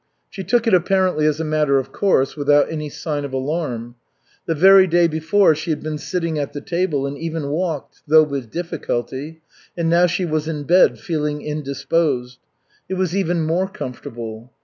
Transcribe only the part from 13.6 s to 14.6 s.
comfortable.